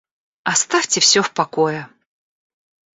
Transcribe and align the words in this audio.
Оставьте 0.45 0.99
всё 0.99 1.21
в 1.21 1.31
покое! 1.31 1.87